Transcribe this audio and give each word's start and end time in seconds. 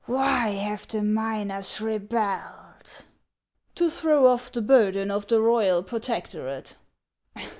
"Why 0.07 0.47
have 0.47 0.87
the 0.87 1.03
miners 1.03 1.79
rebelled?"" 1.79 3.03
To 3.75 3.87
throw 3.91 4.25
off 4.25 4.51
the 4.51 4.63
burden 4.63 5.11
of 5.11 5.27
the 5.27 5.39
royal 5.39 5.83
protectorate." 5.83 6.73